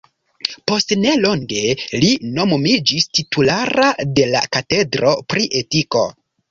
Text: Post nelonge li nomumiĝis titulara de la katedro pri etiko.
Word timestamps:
Post 0.71 0.93
nelonge 1.01 1.61
li 2.05 2.09
nomumiĝis 2.39 3.07
titulara 3.19 3.95
de 4.19 4.29
la 4.35 4.45
katedro 4.59 5.19
pri 5.33 5.49
etiko. 5.65 6.09